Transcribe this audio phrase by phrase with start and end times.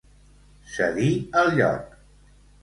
[0.75, 1.11] Cedir
[1.43, 1.93] el lloc.